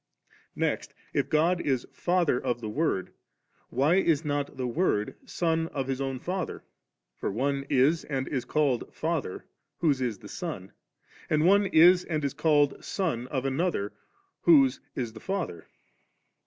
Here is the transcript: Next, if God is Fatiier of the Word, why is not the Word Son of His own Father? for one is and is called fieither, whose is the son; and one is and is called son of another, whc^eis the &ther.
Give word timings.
Next, 0.55 0.95
if 1.13 1.29
God 1.29 1.61
is 1.61 1.85
Fatiier 1.93 2.41
of 2.41 2.59
the 2.59 2.69
Word, 2.69 3.13
why 3.69 3.97
is 3.97 4.25
not 4.25 4.57
the 4.57 4.65
Word 4.65 5.13
Son 5.25 5.67
of 5.67 5.85
His 5.87 6.01
own 6.01 6.17
Father? 6.17 6.63
for 7.15 7.29
one 7.31 7.67
is 7.69 8.03
and 8.05 8.27
is 8.27 8.43
called 8.43 8.91
fieither, 8.91 9.43
whose 9.77 10.01
is 10.01 10.17
the 10.17 10.27
son; 10.27 10.71
and 11.29 11.45
one 11.45 11.67
is 11.67 12.03
and 12.03 12.25
is 12.25 12.33
called 12.33 12.83
son 12.83 13.27
of 13.27 13.45
another, 13.45 13.93
whc^eis 14.47 15.13
the 15.13 15.19
&ther. 15.19 15.67